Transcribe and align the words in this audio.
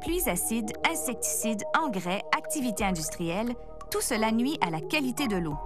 Pluies 0.00 0.28
acides, 0.28 0.72
insecticides, 0.88 1.64
engrais, 1.78 2.22
activités 2.36 2.84
industrielles, 2.84 3.54
tout 3.90 4.00
cela 4.00 4.30
nuit 4.32 4.58
à 4.60 4.70
la 4.70 4.80
qualité 4.80 5.26
de 5.26 5.36
l'eau. 5.36 5.56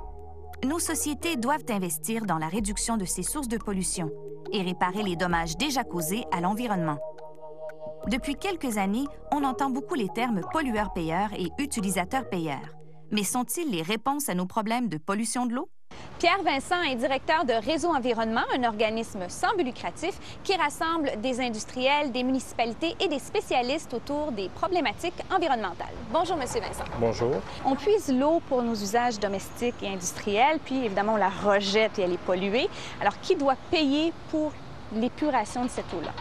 Nos 0.65 0.79
sociétés 0.79 1.37
doivent 1.37 1.65
investir 1.71 2.27
dans 2.27 2.39
la 2.39 2.49
réduction 2.49 2.97
de 2.97 3.05
ces 3.05 3.23
sources 3.23 3.49
de 3.49 3.59
pollution 3.59 4.11
et 4.53 4.63
réparer 4.63 5.03
les 5.03 5.17
dommages 5.17 5.57
déjà 5.57 5.85
causés 5.85 6.25
à 6.33 6.41
l'environnement. 6.41 6.99
Depuis 8.09 8.35
quelques 8.35 8.79
années, 8.79 9.07
on 9.33 9.45
entend 9.45 9.71
beaucoup 9.71 9.95
les 9.95 10.09
termes 10.09 10.41
pollueurs-payeurs 10.53 11.33
et 11.35 11.51
utilisateurs-payeurs. 11.59 12.77
Mais 13.11 13.25
sont-ils 13.25 13.71
les 13.71 13.83
réponses 13.83 14.29
à 14.29 14.35
nos 14.35 14.47
problèmes 14.47 14.89
de 14.89 14.99
pollution 14.99 15.47
de 15.47 15.55
l'eau? 15.55 15.69
Pierre 16.21 16.43
Vincent 16.45 16.83
est 16.83 16.97
directeur 16.97 17.47
de 17.47 17.55
Réseau 17.55 17.89
Environnement, 17.89 18.43
un 18.55 18.65
organisme 18.65 19.21
sans 19.29 19.57
but 19.57 19.65
lucratif 19.65 20.13
qui 20.45 20.55
rassemble 20.55 21.13
des 21.23 21.41
industriels, 21.41 22.13
des 22.13 22.23
municipalités 22.23 22.95
et 23.01 23.09
des 23.09 23.19
spécialistes 23.19 23.95
autour 23.95 24.31
des 24.31 24.51
problématiques 24.51 25.15
environnementales. 25.35 25.95
Bonjour, 26.13 26.37
Monsieur 26.37 26.61
Vincent. 26.61 26.85
Bonjour. 26.99 27.37
On 27.65 27.75
puise 27.75 28.13
l'eau 28.13 28.43
pour 28.51 28.63
nos 28.63 28.75
usages 28.75 29.19
domestiques 29.19 29.83
et 29.83 29.89
industriels, 29.89 30.59
puis 30.63 30.85
évidemment 30.85 31.15
on 31.15 31.17
la 31.17 31.31
rejette 31.31 31.99
et 31.99 32.03
elle 32.03 32.13
est 32.13 32.19
polluée. 32.19 32.69
Alors, 33.01 33.19
qui 33.21 33.35
doit 33.35 33.57
payer 33.71 34.13
pour 34.31 34.53
l'épuration 34.95 35.65
de 35.65 35.71
cette 35.71 35.91
eau-là? 35.95 36.13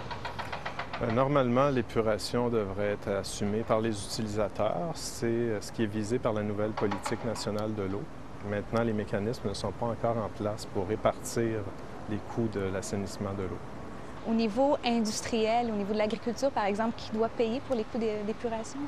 Euh, 1.02 1.12
normalement, 1.12 1.68
l'épuration 1.68 2.48
devrait 2.48 2.92
être 2.94 3.09
assumée 3.09 3.64
par 3.64 3.81
les 3.81 4.02
utilisateurs. 4.02 4.92
C'est 4.94 5.26
euh, 5.26 5.59
ce 5.59 5.73
qui 5.73 5.84
est 5.84 5.88
visé 5.88 6.20
par 6.20 6.31
la 6.31 6.44
nouvelle 6.44 6.72
politique 6.72 7.26
nationale 7.26 7.76
de 7.76 7.84
l'eau. 7.84 8.04
Maintenant, 8.48 8.84
les 8.84 8.94
mécanismes 8.94 9.50
ne 9.50 9.54
sont 9.54 9.72
pas 9.72 9.88
encore 9.88 10.18
en 10.18 10.30
place 10.30 10.66
pour 10.66 10.88
répartir 10.88 11.62
les 12.10 12.18
coûts 12.34 12.48
de 12.48 12.62
l'assainissement 12.62 13.34
de 13.34 13.44
l'eau. 13.44 13.58
Au 14.30 14.34
niveau 14.34 14.78
industriel, 14.86 15.70
au 15.72 15.76
niveau 15.76 15.94
de 15.94 15.98
l'agriculture, 15.98 16.52
par 16.52 16.66
exemple, 16.66 16.94
qui 16.98 17.12
doit 17.12 17.30
payer 17.30 17.62
pour 17.68 17.76
les 17.76 17.84
coûts 17.84 17.98
d'épuration? 17.98 18.80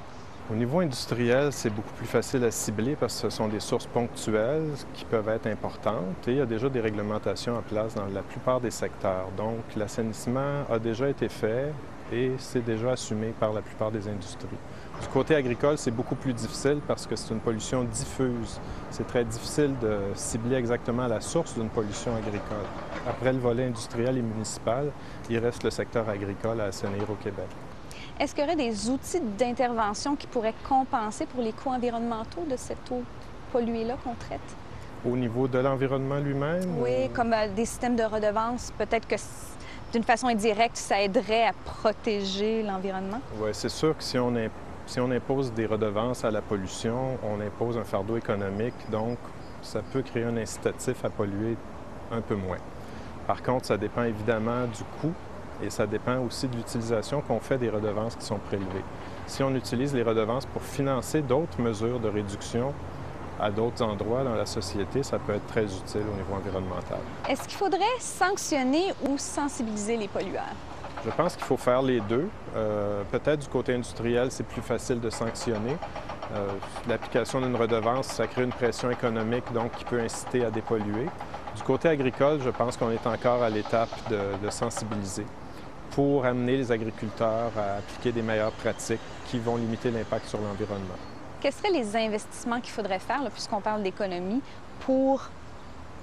Au 0.51 0.53
niveau 0.53 0.81
industriel, 0.81 1.53
c'est 1.53 1.69
beaucoup 1.69 1.93
plus 1.93 2.05
facile 2.05 2.43
à 2.43 2.51
cibler 2.51 2.97
parce 2.99 3.13
que 3.15 3.29
ce 3.29 3.37
sont 3.37 3.47
des 3.47 3.61
sources 3.61 3.85
ponctuelles 3.85 4.67
qui 4.93 5.05
peuvent 5.05 5.29
être 5.29 5.47
importantes 5.47 6.27
et 6.27 6.31
il 6.31 6.37
y 6.39 6.41
a 6.41 6.45
déjà 6.45 6.67
des 6.67 6.81
réglementations 6.81 7.57
en 7.57 7.61
place 7.61 7.95
dans 7.95 8.07
la 8.07 8.21
plupart 8.21 8.59
des 8.59 8.69
secteurs. 8.69 9.29
Donc, 9.37 9.59
l'assainissement 9.77 10.65
a 10.69 10.77
déjà 10.77 11.07
été 11.07 11.29
fait 11.29 11.71
et 12.11 12.33
c'est 12.37 12.65
déjà 12.65 12.91
assumé 12.91 13.27
par 13.39 13.53
la 13.53 13.61
plupart 13.61 13.91
des 13.91 14.09
industries. 14.09 14.57
Du 15.01 15.07
côté 15.07 15.35
agricole, 15.35 15.77
c'est 15.77 15.89
beaucoup 15.89 16.15
plus 16.15 16.33
difficile 16.33 16.81
parce 16.85 17.07
que 17.07 17.15
c'est 17.15 17.33
une 17.33 17.39
pollution 17.39 17.85
diffuse. 17.85 18.59
C'est 18.89 19.07
très 19.07 19.23
difficile 19.23 19.73
de 19.81 19.99
cibler 20.15 20.57
exactement 20.57 21.07
la 21.07 21.21
source 21.21 21.53
d'une 21.53 21.69
pollution 21.69 22.13
agricole. 22.13 22.67
Après 23.07 23.31
le 23.31 23.39
volet 23.39 23.67
industriel 23.67 24.17
et 24.17 24.21
municipal, 24.21 24.91
il 25.29 25.37
reste 25.37 25.63
le 25.63 25.69
secteur 25.69 26.09
agricole 26.09 26.59
à 26.59 26.65
assainir 26.65 27.09
au 27.09 27.15
Québec. 27.15 27.47
Est-ce 28.21 28.35
qu'il 28.35 28.43
y 28.43 28.45
aurait 28.45 28.55
des 28.55 28.87
outils 28.87 29.19
d'intervention 29.19 30.15
qui 30.15 30.27
pourraient 30.27 30.53
compenser 30.69 31.25
pour 31.25 31.41
les 31.41 31.53
coûts 31.53 31.71
environnementaux 31.71 32.43
de 32.47 32.55
cette 32.55 32.91
eau 32.91 33.01
polluée-là 33.51 33.95
qu'on 34.03 34.13
traite? 34.13 34.39
Au 35.03 35.17
niveau 35.17 35.47
de 35.47 35.57
l'environnement 35.57 36.19
lui-même? 36.19 36.77
Oui, 36.79 37.09
comme 37.15 37.33
euh, 37.33 37.47
des 37.55 37.65
systèmes 37.65 37.95
de 37.95 38.03
redevance. 38.03 38.71
Peut-être 38.77 39.07
que 39.07 39.15
d'une 39.91 40.03
façon 40.03 40.27
indirecte, 40.27 40.77
ça 40.77 41.01
aiderait 41.01 41.47
à 41.47 41.53
protéger 41.65 42.61
l'environnement? 42.61 43.21
Oui, 43.39 43.49
c'est 43.53 43.69
sûr 43.69 43.97
que 43.97 44.03
si 44.03 44.19
on, 44.19 44.31
si 44.85 44.99
on 44.99 45.09
impose 45.09 45.51
des 45.53 45.65
redevances 45.65 46.23
à 46.23 46.29
la 46.29 46.43
pollution, 46.43 47.17
on 47.23 47.41
impose 47.41 47.75
un 47.75 47.83
fardeau 47.83 48.17
économique, 48.17 48.75
donc 48.91 49.17
ça 49.63 49.81
peut 49.81 50.03
créer 50.03 50.25
un 50.25 50.37
incitatif 50.37 51.03
à 51.03 51.09
polluer 51.09 51.57
un 52.11 52.21
peu 52.21 52.35
moins. 52.35 52.59
Par 53.25 53.41
contre, 53.41 53.65
ça 53.65 53.77
dépend 53.77 54.03
évidemment 54.03 54.67
du 54.67 54.83
coût 55.01 55.13
et 55.63 55.69
ça 55.69 55.85
dépend 55.85 56.17
aussi 56.19 56.47
de 56.47 56.55
l'utilisation 56.55 57.21
qu'on 57.21 57.39
fait 57.39 57.57
des 57.57 57.69
redevances 57.69 58.15
qui 58.15 58.25
sont 58.25 58.39
prélevées. 58.39 58.83
Si 59.27 59.43
on 59.43 59.55
utilise 59.55 59.93
les 59.93 60.03
redevances 60.03 60.45
pour 60.45 60.61
financer 60.61 61.21
d'autres 61.21 61.61
mesures 61.61 61.99
de 61.99 62.09
réduction, 62.09 62.73
à 63.39 63.49
d'autres 63.49 63.83
endroits 63.83 64.23
dans 64.23 64.35
la 64.35 64.45
société, 64.45 65.01
ça 65.01 65.17
peut 65.17 65.33
être 65.33 65.47
très 65.47 65.63
utile 65.63 66.01
au 66.01 66.15
niveau 66.15 66.35
environnemental. 66.35 66.99
Est-ce 67.27 67.47
qu'il 67.47 67.57
faudrait 67.57 67.79
sanctionner 67.99 68.93
ou 69.07 69.17
sensibiliser 69.17 69.97
les 69.97 70.07
pollueurs? 70.07 70.53
Je 71.03 71.09
pense 71.09 71.35
qu'il 71.35 71.45
faut 71.45 71.57
faire 71.57 71.81
les 71.81 71.99
deux. 72.01 72.27
Euh, 72.55 73.01
peut-être 73.11 73.39
du 73.39 73.47
côté 73.47 73.73
industriel, 73.73 74.29
c'est 74.29 74.45
plus 74.45 74.61
facile 74.61 74.99
de 74.99 75.09
sanctionner. 75.09 75.75
Euh, 76.35 76.47
l'application 76.87 77.41
d'une 77.41 77.55
redevance, 77.55 78.05
ça 78.05 78.27
crée 78.27 78.43
une 78.43 78.51
pression 78.51 78.91
économique, 78.91 79.51
donc 79.53 79.71
qui 79.71 79.85
peut 79.85 79.99
inciter 79.99 80.45
à 80.45 80.51
dépolluer. 80.51 81.07
Du 81.55 81.63
côté 81.63 81.89
agricole, 81.89 82.39
je 82.45 82.49
pense 82.51 82.77
qu'on 82.77 82.91
est 82.91 83.07
encore 83.07 83.41
à 83.41 83.49
l'étape 83.49 83.89
de, 84.09 84.45
de 84.45 84.49
sensibiliser 84.51 85.25
pour 85.91 86.25
amener 86.25 86.57
les 86.57 86.71
agriculteurs 86.71 87.51
à 87.57 87.77
appliquer 87.77 88.11
des 88.11 88.21
meilleures 88.21 88.51
pratiques 88.51 88.99
qui 89.27 89.39
vont 89.39 89.57
limiter 89.57 89.91
l'impact 89.91 90.27
sur 90.27 90.39
l'environnement. 90.39 90.95
Quels 91.39 91.53
seraient 91.53 91.71
les 91.71 91.95
investissements 91.95 92.59
qu'il 92.59 92.71
faudrait 92.71 92.99
faire, 92.99 93.21
puisqu'on 93.31 93.61
parle 93.61 93.83
d'économie, 93.83 94.41
pour 94.81 95.29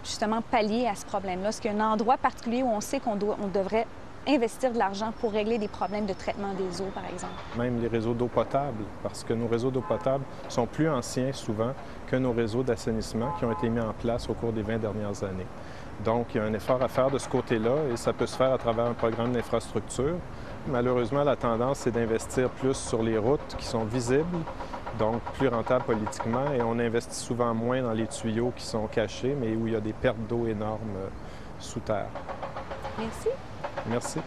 justement 0.05 0.43
pallier 0.43 0.87
à 0.87 0.95
ce 0.95 1.07
problème-là? 1.07 1.49
Est-ce 1.49 1.61
qu'il 1.61 1.73
y 1.73 1.75
a 1.75 1.85
un 1.85 1.93
endroit 1.93 2.17
particulier 2.17 2.63
où 2.63 2.69
on 2.69 2.81
sait 2.81 3.01
qu'on 3.01 3.19
on 3.21 3.49
devrait 3.49 3.87
investir 4.27 4.73
de 4.73 4.79
l'argent 4.79 5.13
pour 5.21 5.33
régler 5.33 5.59
des 5.59 5.69
problèmes 5.69 6.05
de 6.05 6.13
traitement 6.13 6.53
des 6.53 6.83
eaux, 6.83 6.91
par 6.95 7.05
exemple? 7.07 7.33
Même 7.57 7.81
les 7.81 7.89
réseaux 7.89 8.15
d'eau 8.15 8.27
potable, 8.27 8.85
parce 9.03 9.25
que 9.25 9.33
nos 9.33 9.47
réseaux 9.47 9.71
d'eau 9.71 9.81
potable 9.81 10.25
sont 10.49 10.67
plus 10.67 10.89
anciens 10.91 11.33
souvent 11.33 11.73
que 12.07 12.17
nos 12.17 12.33
réseaux 12.33 12.63
d'assainissement 12.63 13.33
qui 13.39 13.45
ont 13.45 13.53
été 13.53 13.69
mis 13.69 13.81
en 13.81 13.93
place 13.93 14.29
au 14.29 14.35
cours 14.35 14.53
des 14.53 14.63
20 14.63 14.79
dernières 14.79 15.23
années. 15.25 15.47
Donc, 16.05 16.35
il 16.35 16.39
y 16.39 16.41
a 16.41 16.45
un 16.45 16.53
effort 16.53 16.81
à 16.83 16.89
faire 16.89 17.11
de 17.11 17.19
ce 17.19 17.29
côté-là 17.29 17.75
et 17.93 17.97
ça 17.97 18.13
peut 18.13 18.27
se 18.27 18.37
faire 18.37 18.53
à 18.53 18.59
travers 18.59 18.87
un 18.87 18.95
programme 18.95 19.33
d'infrastructure. 19.33 20.17
Malheureusement, 20.69 21.25
la 21.25 21.37
tendance, 21.37 21.79
c'est 21.81 21.91
d'investir 21.91 22.51
plus 22.51 22.75
sur 22.77 23.03
les 23.03 23.19
routes 23.19 23.57
qui 23.57 23.65
sont 23.65 23.85
visibles, 23.85 24.39
donc 24.99 25.21
plus 25.35 25.49
rentable 25.49 25.85
politiquement, 25.85 26.53
et 26.53 26.63
on 26.63 26.79
investit 26.79 27.17
souvent 27.17 27.55
moins 27.55 27.83
dans 27.83 27.93
les 27.93 28.07
tuyaux 28.07 28.53
qui 28.55 28.65
sont 28.65 28.87
cachés, 28.87 29.35
mais 29.41 29.57
où 29.57 29.67
il 29.67 29.73
y 29.73 29.77
a 29.77 29.81
des 29.81 29.93
pertes 29.93 30.21
d'eau 30.29 30.47
énormes 30.47 30.97
euh, 30.97 31.09
sous 31.59 31.81
terre. 31.81 32.09
Merci. 32.99 33.29
Merci. 33.89 34.21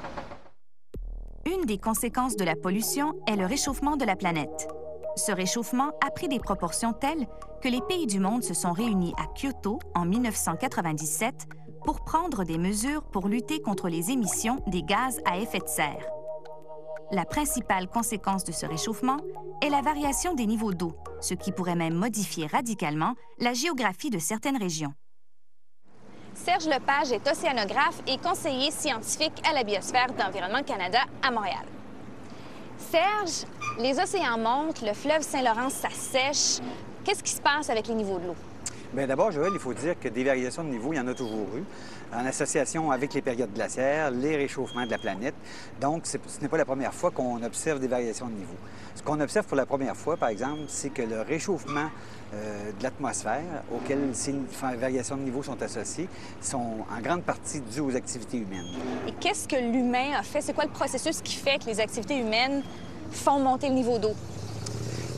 Une 1.46 1.66
des 1.66 1.78
conséquences 1.78 2.36
de 2.36 2.44
la 2.44 2.56
pollution 2.56 3.14
est 3.28 3.36
le 3.36 3.46
réchauffement 3.46 3.96
de 3.96 4.06
la 4.06 4.16
planète. 4.16 4.68
Ce 5.16 5.32
réchauffement 5.32 5.92
a 6.06 6.10
pris 6.12 6.28
des 6.28 6.40
proportions 6.40 6.94
telles 6.94 7.28
que 7.62 7.68
les 7.68 7.82
pays 7.82 8.08
du 8.08 8.20
monde 8.20 8.44
se 8.44 8.54
sont 8.54 8.72
réunis 8.72 9.14
à 9.18 9.28
Kyoto 9.28 9.80
en 9.94 10.06
1997 10.06 11.48
pour 11.84 12.02
prendre 12.02 12.44
des 12.44 12.58
mesures 12.58 13.04
pour 13.04 13.28
lutter 13.28 13.62
contre 13.62 13.90
les 13.90 14.12
émissions 14.12 14.64
des 14.68 14.84
gaz 14.84 15.20
à 15.26 15.38
effet 15.38 15.60
de 15.60 15.68
serre. 15.68 16.06
La 17.12 17.26
principale 17.26 17.88
conséquence 17.88 18.46
de 18.46 18.54
ce 18.54 18.66
réchauffement 18.66 19.18
est 19.62 19.70
la 19.70 19.82
variation 19.82 20.34
des 20.34 20.46
niveaux 20.46 20.74
d'eau, 20.74 20.96
ce 21.20 21.34
qui 21.34 21.52
pourrait 21.52 21.76
même 21.76 21.96
modifier 21.96 22.48
radicalement 22.48 23.16
la 23.40 23.54
géographie 23.54 24.10
de 24.10 24.20
certaines 24.20 24.58
régions. 24.58 24.94
Serge 26.34 26.68
Lepage 26.68 27.12
est 27.12 27.30
océanographe 27.30 28.02
et 28.08 28.18
conseiller 28.18 28.72
scientifique 28.72 29.42
à 29.48 29.54
la 29.54 29.64
biosphère 29.64 30.14
d'Environnement 30.14 30.64
Canada 30.64 31.00
à 31.22 31.32
Montréal. 31.32 31.66
Serge, 32.92 33.46
les 33.80 33.98
océans 34.02 34.38
montent, 34.38 34.82
le 34.82 34.92
fleuve 34.94 35.22
Saint-Laurent 35.22 35.70
s'assèche. 35.70 36.62
Qu'est-ce 37.06 37.24
qui 37.24 37.32
se 37.32 37.42
passe 37.42 37.70
avec 37.70 37.88
les 37.88 37.94
niveaux 37.94 38.20
de 38.20 38.28
l'eau? 38.28 38.36
Bien, 38.94 39.08
d'abord, 39.08 39.32
Joël, 39.32 39.52
il 39.54 39.60
faut 39.60 39.74
dire 39.74 39.98
que 39.98 40.10
des 40.10 40.26
variations 40.26 40.66
de 40.66 40.70
niveau, 40.70 40.92
il 40.92 40.98
y 40.98 41.00
en 41.00 41.08
a 41.08 41.14
toujours 41.14 41.48
eu, 41.56 41.64
en 42.14 42.26
association 42.26 42.92
avec 42.92 43.14
les 43.14 43.22
périodes 43.22 43.54
glaciaires, 43.54 44.12
les 44.12 44.36
réchauffements 44.36 44.86
de 44.86 44.92
la 44.92 44.98
planète. 44.98 45.34
Donc, 45.80 46.06
ce 46.06 46.18
n'est 46.42 46.50
pas 46.50 46.58
la 46.58 46.66
première 46.66 46.94
fois 46.94 47.10
qu'on 47.10 47.42
observe 47.42 47.80
des 47.80 47.88
variations 47.88 48.28
de 48.28 48.34
niveau. 48.34 48.56
Ce 48.96 49.02
qu'on 49.02 49.22
observe 49.22 49.46
pour 49.46 49.56
la 49.56 49.66
première 49.66 49.96
fois, 49.96 50.18
par 50.18 50.28
exemple, 50.28 50.64
c'est 50.68 50.90
que 50.90 51.04
le 51.04 51.22
réchauffement 51.22 51.90
euh, 52.34 52.72
de 52.78 52.84
l'atmosphère, 52.84 53.64
auquel 53.74 54.10
ces 54.12 54.36
variations 54.78 55.16
de 55.16 55.22
niveau 55.22 55.42
sont 55.42 55.62
associées, 55.62 56.10
sont 56.42 56.58
en 56.58 57.02
grande 57.02 57.24
partie 57.24 57.62
dues 57.62 57.80
aux 57.80 57.96
activités 57.96 58.40
humaines. 58.40 58.68
Et 59.08 59.14
qu'est-ce 59.14 59.48
que 59.48 59.56
l'humain 59.56 60.20
a 60.20 60.24
fait? 60.24 60.42
C'est 60.42 60.54
quoi 60.54 60.66
le 60.66 60.72
processus 60.72 61.22
qui 61.22 61.38
fait 61.38 61.60
que 61.64 61.68
les 61.68 61.80
activités 61.80 62.18
humaines 62.18 62.62
font 63.10 63.40
monter 63.40 63.70
le 63.70 63.76
niveau 63.76 63.98
d'eau? 63.98 64.12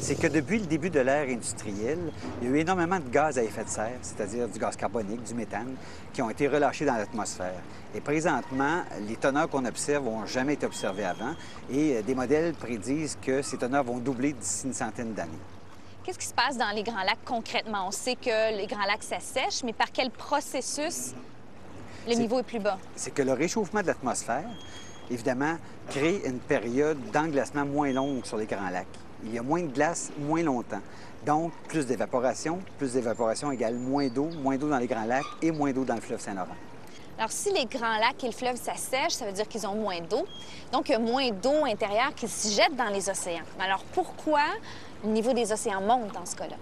C'est 0.04 0.16
que 0.16 0.28
depuis 0.28 0.60
le 0.60 0.66
début 0.66 0.90
de 0.90 1.00
l'ère 1.00 1.30
industrielle, 1.30 2.12
il 2.42 2.50
y 2.50 2.52
a 2.52 2.56
eu 2.56 2.60
énormément 2.60 3.00
de 3.00 3.10
gaz 3.10 3.38
à 3.38 3.44
effet 3.44 3.64
de 3.64 3.70
serre, 3.70 4.00
c'est-à-dire 4.02 4.50
du 4.50 4.60
gaz 4.60 4.76
carbonique, 4.76 5.24
du 5.24 5.34
méthane, 5.34 5.76
qui 6.12 6.22
ont 6.22 6.30
été 6.30 6.50
relâchés 6.50 6.84
dans 6.84 6.96
l'atmosphère. 6.96 7.62
Et 7.96 8.02
présentement, 8.02 8.84
les 9.08 9.16
teneurs 9.16 9.48
qu'on 9.48 9.64
observe 9.64 10.04
n'ont 10.04 10.26
jamais 10.26 10.56
été 10.56 10.66
observées 10.66 11.06
avant 11.06 11.36
et 11.72 11.96
euh, 11.96 12.02
des 12.02 12.16
modèles 12.16 12.54
prédisent 12.54 13.18
que 13.22 13.42
ces 13.42 13.58
teneurs 13.58 13.86
vont 13.86 13.98
doubler 14.00 14.34
d'ici 14.34 14.68
une 14.68 14.74
centaine 14.74 15.14
d'années. 15.14 15.32
Qu'est-ce 16.04 16.20
qui 16.20 16.28
se 16.28 16.34
passe 16.34 16.58
dans 16.58 16.72
les 16.76 16.84
Grands 16.84 17.04
Lacs 17.04 17.24
concrètement? 17.24 17.88
On 17.88 17.92
sait 17.92 18.16
que 18.16 18.58
les 18.58 18.68
Grands 18.68 18.86
Lacs 18.86 19.04
s'assèchent, 19.04 19.64
mais 19.64 19.74
par 19.74 19.90
quel 19.94 20.12
processus 20.12 21.14
le 22.06 22.16
niveau 22.16 22.40
est 22.40 22.44
plus 22.44 22.60
bas? 22.60 22.78
C'est 22.98 23.14
que 23.14 23.22
le 23.22 23.32
réchauffement 23.32 23.82
de 23.82 23.88
l'atmosphère, 23.88 24.50
évidemment, 25.10 25.56
crée 25.90 26.22
une 26.26 26.40
période 26.40 27.00
d'englacement 27.14 27.66
moins 27.66 27.94
longue 27.94 28.26
sur 28.26 28.36
les 28.36 28.48
Grands 28.48 28.70
Lacs 28.70 28.88
il 29.26 29.34
y 29.34 29.38
a 29.38 29.42
moins 29.42 29.62
de 29.62 29.68
glace 29.68 30.12
moins 30.18 30.44
longtemps. 30.44 30.82
Donc, 31.26 31.52
plus 31.68 31.86
d'évaporation. 31.86 32.60
Plus 32.78 32.94
d'évaporation 32.94 33.52
égale 33.52 33.76
moins 33.76 34.08
d'eau, 34.08 34.30
moins 34.42 34.58
d'eau 34.58 34.70
dans 34.70 34.78
les 34.78 34.88
Grands 34.88 35.06
Lacs 35.06 35.24
et 35.42 35.52
moins 35.52 35.72
d'eau 35.72 35.86
dans 35.86 35.96
le 35.96 36.02
fleuve 36.02 36.20
Saint-Laurent. 36.20 36.56
Alors, 37.18 37.32
si 37.32 37.54
les 37.54 37.66
grands 37.66 38.00
lacs 38.00 38.24
et 38.24 38.28
le 38.28 38.34
fleuve 38.34 38.56
s'assèchent, 38.56 39.14
ça 39.14 39.26
veut 39.26 39.32
dire 39.32 39.48
qu'ils 39.48 39.68
ont 39.68 39.76
moins 39.76 40.02
d'eau. 40.02 40.26
Donc, 40.72 40.90
il 40.90 40.94
y 40.94 40.96
a 40.96 41.00
moins 41.00 41.30
d'eau 41.30 41.64
intérieure 41.66 42.14
qui 42.16 42.28
se 42.28 42.50
jette 42.50 42.76
dans 42.76 42.90
les 42.90 43.08
océans. 43.08 43.44
Alors, 43.60 43.84
pourquoi 43.94 44.42
le 45.04 45.12
niveau 45.12 45.32
des 45.32 45.52
océans 45.52 45.82
monte 45.82 46.12
dans 46.12 46.26
ce 46.26 46.36
cas-là? 46.36 46.56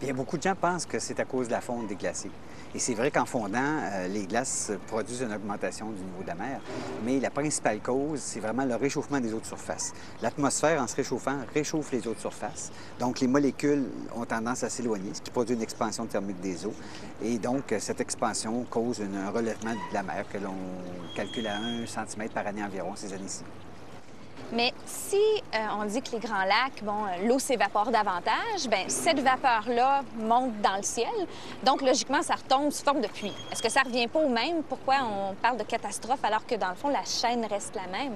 Bien, 0.00 0.14
beaucoup 0.14 0.38
de 0.38 0.42
gens 0.42 0.54
pensent 0.54 0.86
que 0.86 0.98
c'est 0.98 1.20
à 1.20 1.24
cause 1.26 1.46
de 1.46 1.52
la 1.52 1.60
fonte 1.60 1.86
des 1.86 1.94
glaciers. 1.94 2.30
Et 2.74 2.78
c'est 2.78 2.94
vrai 2.94 3.10
qu'en 3.10 3.26
fondant, 3.26 3.58
euh, 3.58 4.08
les 4.08 4.26
glaces 4.26 4.72
produisent 4.86 5.20
une 5.20 5.32
augmentation 5.34 5.90
du 5.90 6.02
niveau 6.02 6.22
de 6.22 6.28
la 6.28 6.34
mer, 6.34 6.60
mais 7.04 7.20
la 7.20 7.28
principale 7.28 7.80
cause, 7.80 8.20
c'est 8.20 8.40
vraiment 8.40 8.64
le 8.64 8.76
réchauffement 8.76 9.20
des 9.20 9.34
eaux 9.34 9.40
de 9.40 9.46
surface. 9.46 9.92
L'atmosphère, 10.22 10.80
en 10.80 10.86
se 10.86 10.96
réchauffant, 10.96 11.36
réchauffe 11.52 11.92
les 11.92 12.06
eaux 12.08 12.14
de 12.14 12.18
surface. 12.18 12.72
Donc, 12.98 13.20
les 13.20 13.26
molécules 13.26 13.84
ont 14.14 14.24
tendance 14.24 14.62
à 14.62 14.70
s'éloigner, 14.70 15.12
ce 15.12 15.20
qui 15.20 15.30
produit 15.30 15.54
une 15.54 15.62
expansion 15.62 16.06
thermique 16.06 16.40
des 16.40 16.64
eaux. 16.64 16.74
Et 17.22 17.38
donc, 17.38 17.74
cette 17.78 18.00
expansion 18.00 18.64
cause 18.70 19.02
un 19.02 19.30
relèvement 19.30 19.72
de 19.72 19.94
la 19.94 20.02
mer 20.02 20.24
que 20.32 20.38
l'on 20.38 20.54
calcule 21.14 21.46
à 21.46 21.58
1 21.58 21.86
cm 21.86 22.28
par 22.30 22.46
année 22.46 22.64
environ 22.64 22.92
ces 22.96 23.12
années-ci. 23.12 23.42
Mais 24.52 24.74
si 24.84 25.16
euh, 25.16 25.58
on 25.80 25.86
dit 25.86 26.02
que 26.02 26.12
les 26.12 26.18
grands 26.18 26.44
lacs, 26.44 26.82
bon, 26.82 27.06
euh, 27.06 27.26
l'eau 27.26 27.38
s'évapore 27.38 27.90
davantage, 27.90 28.68
bien, 28.68 28.84
cette 28.86 29.18
vapeur-là 29.20 30.02
monte 30.16 30.60
dans 30.60 30.76
le 30.76 30.82
ciel. 30.82 31.08
Donc, 31.64 31.80
logiquement, 31.80 32.22
ça 32.22 32.34
retombe 32.34 32.70
sous 32.70 32.84
forme 32.84 33.00
de 33.00 33.08
pluie. 33.08 33.32
Est-ce 33.50 33.62
que 33.62 33.70
ça 33.70 33.80
revient 33.80 34.08
pas 34.08 34.18
au 34.18 34.28
même? 34.28 34.62
Pourquoi 34.62 34.96
on 35.04 35.34
parle 35.36 35.56
de 35.56 35.64
catastrophe 35.64 36.22
alors 36.22 36.44
que, 36.46 36.54
dans 36.56 36.68
le 36.68 36.74
fond, 36.74 36.88
la 36.88 37.04
chaîne 37.04 37.46
reste 37.46 37.74
la 37.74 37.86
même? 37.86 38.12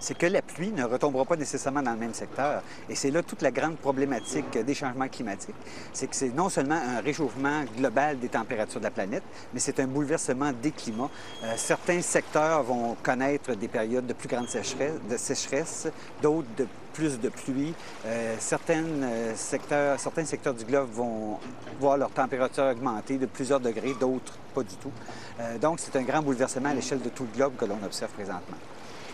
C'est 0.00 0.16
que 0.16 0.26
la 0.26 0.42
pluie 0.42 0.72
ne 0.72 0.84
retombera 0.84 1.24
pas 1.24 1.36
nécessairement 1.36 1.82
dans 1.82 1.92
le 1.92 1.98
même 1.98 2.14
secteur. 2.14 2.62
Et 2.88 2.94
c'est 2.94 3.10
là 3.10 3.22
toute 3.22 3.42
la 3.42 3.50
grande 3.50 3.76
problématique 3.76 4.58
des 4.58 4.74
changements 4.74 5.08
climatiques. 5.08 5.54
C'est 5.92 6.08
que 6.08 6.16
c'est 6.16 6.34
non 6.34 6.48
seulement 6.48 6.80
un 6.80 7.00
réchauffement 7.00 7.64
global 7.76 8.18
des 8.18 8.28
températures 8.28 8.80
de 8.80 8.84
la 8.84 8.90
planète, 8.90 9.22
mais 9.52 9.60
c'est 9.60 9.78
un 9.78 9.86
bouleversement 9.86 10.52
des 10.52 10.72
climats. 10.72 11.10
Euh, 11.44 11.52
certains 11.56 12.00
secteurs 12.00 12.62
vont 12.62 12.96
connaître 13.02 13.54
des 13.54 13.68
périodes 13.68 14.06
de 14.06 14.14
plus 14.14 14.28
grande 14.28 14.48
sécheresse, 14.48 15.88
d'autres 16.22 16.48
de 16.56 16.66
plus 16.94 17.20
de 17.20 17.28
pluie. 17.28 17.74
Euh, 18.06 18.34
certains, 18.38 18.82
euh, 18.82 19.32
secteurs, 19.36 20.00
certains 20.00 20.24
secteurs 20.24 20.54
du 20.54 20.64
globe 20.64 20.88
vont 20.92 21.38
voir 21.78 21.98
leur 21.98 22.10
température 22.10 22.64
augmenter 22.64 23.18
de 23.18 23.26
plusieurs 23.26 23.60
degrés, 23.60 23.94
d'autres 24.00 24.34
pas 24.54 24.62
du 24.62 24.74
tout. 24.76 24.90
donc, 25.60 25.78
c'est 25.78 25.94
un 25.94 26.02
grand 26.02 26.22
bouleversement 26.22 26.70
à 26.70 26.74
l'échelle 26.74 27.00
de 27.00 27.08
tout 27.08 27.22
le 27.22 27.36
globe 27.36 27.52
que 27.56 27.64
l'on 27.64 27.78
observe 27.84 28.10
présentement. 28.10 28.56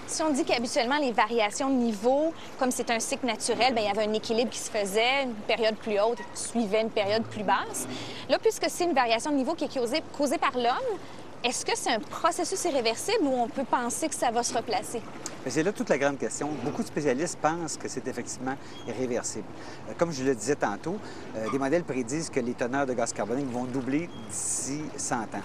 Si 0.06 0.23
on 0.23 0.31
dit 0.31 0.44
qu'habituellement, 0.44 0.99
les 0.99 1.11
variations 1.11 1.69
de 1.69 1.75
niveau, 1.75 2.32
comme 2.61 2.70
c'est 2.70 2.91
un 2.91 3.00
cycle 3.00 3.26
naturel, 3.26 3.75
bien, 3.75 3.82
il 3.82 3.87
y 3.87 3.91
avait 3.91 4.08
un 4.08 4.12
équilibre 4.12 4.50
qui 4.50 4.58
se 4.58 4.70
faisait, 4.70 5.25
une 5.25 5.35
période 5.35 5.75
plus 5.75 5.99
haute 5.99 6.19
suivait 6.32 6.82
une 6.82 6.91
période 6.91 7.25
plus 7.25 7.43
basse. 7.43 7.88
Là, 8.29 8.38
puisque 8.38 8.67
c'est 8.69 8.85
une 8.85 8.94
variation 8.94 9.32
de 9.32 9.37
niveau 9.37 9.55
qui 9.55 9.64
est 9.64 9.75
causée, 9.75 10.03
causée 10.17 10.38
par 10.38 10.53
l'homme, 10.55 10.99
est-ce 11.43 11.67
que 11.67 11.73
c'est 11.75 11.91
un 11.91 11.99
processus 11.99 12.64
irréversible 12.64 13.25
ou 13.25 13.35
on 13.35 13.49
peut 13.49 13.64
penser 13.64 14.08
que 14.08 14.14
ça 14.14 14.31
va 14.31 14.44
se 14.44 14.55
replacer? 14.55 15.03
C'est 15.49 15.62
là 15.64 15.73
toute 15.73 15.88
la 15.88 15.99
grande 15.99 16.19
question. 16.19 16.50
Beaucoup 16.64 16.82
de 16.82 16.88
spécialistes 16.88 17.38
pensent 17.41 17.76
que 17.76 17.88
c'est 17.88 18.06
effectivement 18.06 18.55
irréversible. 18.87 19.44
Euh, 19.88 19.93
comme 19.99 20.12
je 20.12 20.23
le 20.23 20.35
disais 20.37 20.56
tantôt, 20.56 20.97
euh, 21.37 21.50
des 21.50 21.58
modèles 21.58 21.85
prédisent 21.85 22.31
que 22.31 22.41
les 22.41 22.55
teneurs 22.55 22.87
de 22.87 22.94
gaz 22.94 23.12
carbonique 23.12 23.50
vont 23.50 23.64
doubler 23.64 24.08
d'ici 24.31 24.82
100 24.97 25.14
ans. 25.17 25.43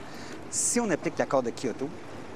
Si 0.52 0.80
on 0.80 0.90
applique 0.92 1.18
l'accord 1.18 1.44
de 1.44 1.50
Kyoto 1.50 1.90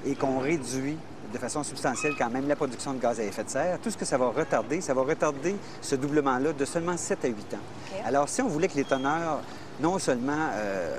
et 0.06 0.16
qu'on 0.16 0.39
réduit 0.39 0.98
de 1.36 1.40
façon 1.40 1.64
substantielle 1.64 2.16
quand 2.18 2.30
même 2.30 2.48
la 2.48 2.56
production 2.56 2.94
de 2.94 3.00
gaz 3.00 3.20
à 3.20 3.24
effet 3.24 3.44
de 3.44 3.50
serre. 3.50 3.78
Tout 3.82 3.92
ce 3.92 3.98
que 3.98 4.06
ça 4.06 4.18
va 4.18 4.30
retarder, 4.30 4.80
ça 4.80 4.94
va 4.94 5.02
retarder 5.02 5.56
ce 5.82 5.96
doublement-là 5.96 6.54
de 6.54 6.66
seulement 6.66 6.96
7 6.96 7.26
à 7.26 7.28
8 7.28 7.54
ans. 7.56 8.06
Alors, 8.06 8.30
si 8.30 8.42
on 8.42 8.48
voulait 8.48 8.70
que 8.70 8.78
les 8.78 8.86
teneurs, 8.86 9.42
non 9.82 10.00
seulement 10.00 10.50
euh, 10.54 10.98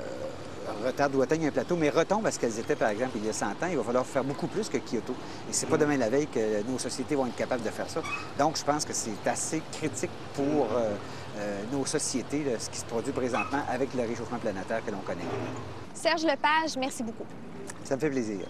retardent 0.85 1.15
ou 1.15 1.23
atteignent 1.23 1.47
un 1.47 1.51
plateau, 1.51 1.75
mais 1.75 1.89
retombent 1.89 2.27
à 2.27 2.31
ce 2.31 2.39
qu'elles 2.39 2.59
étaient, 2.59 2.75
par 2.75 2.89
exemple, 2.89 3.13
il 3.15 3.25
y 3.25 3.29
a 3.29 3.33
100 3.33 3.47
ans, 3.47 3.67
il 3.71 3.77
va 3.77 3.83
falloir 3.83 4.05
faire 4.05 4.23
beaucoup 4.23 4.45
plus 4.45 4.69
que 4.69 4.77
Kyoto. 4.77 5.13
Et 5.49 5.53
c'est 5.53 5.65
pas 5.65 5.77
demain 5.77 5.97
la 5.97 6.09
veille 6.09 6.27
que 6.27 6.61
nos 6.69 6.77
sociétés 6.77 7.15
vont 7.15 7.25
être 7.25 7.35
capables 7.35 7.63
de 7.63 7.69
faire 7.69 7.89
ça. 7.89 8.01
Donc, 8.37 8.57
je 8.57 8.63
pense 8.63 8.85
que 8.85 8.93
c'est 8.93 9.25
assez 9.25 9.63
critique 9.71 10.11
pour 10.35 10.45
euh, 10.45 10.93
euh, 11.37 11.63
nos 11.71 11.85
sociétés, 11.87 12.45
ce 12.59 12.69
qui 12.69 12.77
se 12.77 12.85
produit 12.85 13.11
présentement 13.11 13.63
avec 13.67 13.91
le 13.95 14.03
réchauffement 14.03 14.37
planétaire 14.37 14.85
que 14.85 14.91
l'on 14.91 14.99
connaît. 14.99 15.25
Serge 15.95 16.23
Lepage, 16.23 16.77
merci 16.77 17.01
beaucoup. 17.01 17.25
Ça 17.83 17.95
me 17.95 18.01
fait 18.01 18.11
plaisir. 18.11 18.45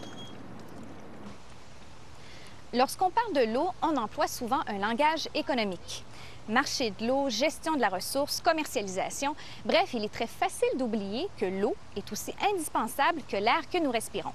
Lorsqu'on 2.74 3.10
parle 3.10 3.32
de 3.32 3.54
l'eau, 3.54 3.70
on 3.82 3.96
emploie 3.96 4.28
souvent 4.28 4.60
un 4.68 4.78
langage 4.78 5.30
économique. 5.34 6.04
Marché 6.50 6.92
de 7.00 7.08
l'eau, 7.08 7.30
gestion 7.30 7.76
de 7.76 7.80
la 7.80 7.88
ressource, 7.88 8.42
commercialisation. 8.42 9.38
Bref, 9.64 9.94
il 9.94 10.04
est 10.04 10.14
très 10.14 10.28
facile 10.28 10.78
d'oublier 10.78 11.30
que 11.38 11.46
l'eau 11.46 11.76
est 11.96 12.12
aussi 12.12 12.34
indispensable 12.52 13.22
que 13.30 13.38
l'air 13.38 13.70
que 13.72 13.78
nous 13.78 13.90
respirons. 13.92 14.34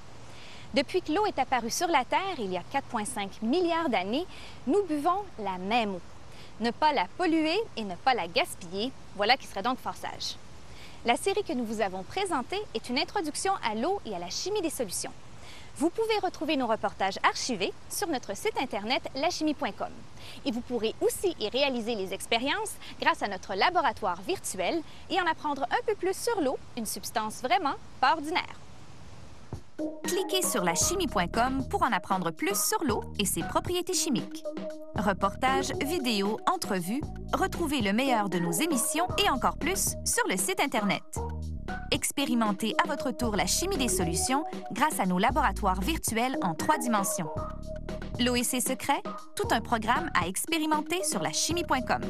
Depuis 0.73 1.02
que 1.02 1.12
l'eau 1.12 1.26
est 1.26 1.38
apparue 1.38 1.70
sur 1.70 1.88
la 1.88 2.06
Terre 2.06 2.38
il 2.38 2.50
y 2.50 2.56
a 2.56 2.62
4,5 2.73 3.29
milliards 3.43 3.90
d'années, 3.90 4.26
nous 4.67 4.82
buvons 4.84 5.25
la 5.38 5.58
même 5.58 5.96
eau. 5.96 6.00
Ne 6.61 6.70
pas 6.70 6.94
la 6.94 7.08
polluer 7.19 7.61
et 7.76 7.84
ne 7.84 7.96
pas 7.96 8.14
la 8.14 8.29
gaspiller, 8.29 8.93
voilà 9.14 9.37
qui 9.37 9.46
serait 9.46 9.62
donc 9.62 9.79
fort 9.79 9.96
sage. 9.96 10.37
La 11.05 11.17
série 11.17 11.44
que 11.44 11.52
nous 11.52 11.67
vous 11.67 11.82
avons 11.82 12.02
présentée 12.02 12.62
est 12.73 12.88
une 12.88 12.99
introduction 12.99 13.52
à 13.62 13.75
l'eau 13.75 14.00
et 14.06 14.14
à 14.14 14.19
la 14.19 14.31
chimie 14.31 14.62
des 14.62 14.70
solutions. 14.70 15.12
Vous 15.77 15.91
pouvez 15.91 16.19
retrouver 16.23 16.57
nos 16.57 16.67
reportages 16.67 17.19
archivés 17.23 17.73
sur 17.89 18.09
notre 18.09 18.37
site 18.37 18.57
internet 18.61 19.03
lachimie.com. 19.15 19.93
Et 20.45 20.51
vous 20.51 20.61
pourrez 20.61 20.95
aussi 21.01 21.35
y 21.41 21.49
réaliser 21.49 21.95
les 21.95 22.13
expériences 22.13 22.75
grâce 23.01 23.23
à 23.23 23.29
notre 23.29 23.55
laboratoire 23.55 24.21
virtuel 24.23 24.81
et 25.11 25.21
en 25.21 25.27
apprendre 25.27 25.63
un 25.71 25.85
peu 25.87 25.95
plus 25.95 26.17
sur 26.17 26.41
l'eau, 26.41 26.59
une 26.77 26.87
substance 26.87 27.43
vraiment 27.43 27.75
pas 28.01 28.13
ordinaire. 28.13 28.61
Cliquez 30.05 30.43
sur 30.43 30.63
lachimie.com 30.63 31.67
pour 31.71 31.83
en 31.83 31.93
apprendre 31.93 32.31
plus 32.31 32.61
sur 32.61 32.85
l'eau 32.85 33.03
et 33.19 33.25
ses 33.25 33.43
propriétés 33.43 33.95
chimiques. 33.95 34.45
Reportages, 34.97 35.73
vidéos, 35.83 36.39
entrevues, 36.47 37.03
retrouvez 37.33 37.81
le 37.81 37.93
meilleur 37.93 38.29
de 38.29 38.39
nos 38.39 38.53
émissions 38.53 39.07
et 39.25 39.31
encore 39.31 39.57
plus 39.57 39.95
sur 40.05 40.27
le 40.29 40.37
site 40.37 40.61
Internet. 40.61 41.03
Expérimentez 41.93 42.75
à 42.83 42.89
votre 42.89 43.11
tour 43.11 43.37
la 43.37 43.44
chimie 43.44 43.77
des 43.77 43.89
solutions 43.89 44.44
grâce 44.73 44.99
à 44.99 45.05
nos 45.05 45.19
laboratoires 45.19 45.83
virtuels 45.83 46.39
en 46.41 46.55
trois 46.55 46.79
dimensions. 46.79 47.29
L'OEC 48.19 48.62
Secret, 48.67 49.03
tout 49.37 49.49
un 49.50 49.61
programme 49.61 50.11
à 50.19 50.27
expérimenter 50.27 51.05
sur 51.05 51.21
la 51.21 51.33
chimie.com. 51.33 52.00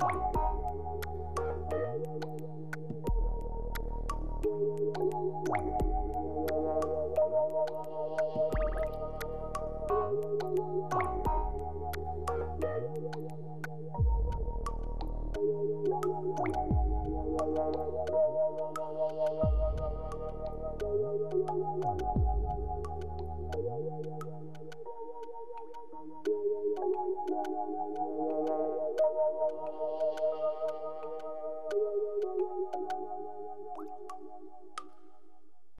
Bye. 0.00 0.43
yeah, 21.00 21.16
yeah. 21.20 21.33